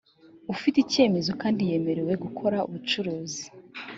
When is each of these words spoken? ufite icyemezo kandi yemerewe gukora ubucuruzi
ufite 0.53 0.77
icyemezo 0.81 1.31
kandi 1.41 1.61
yemerewe 1.69 2.13
gukora 2.23 2.57
ubucuruzi 2.67 3.45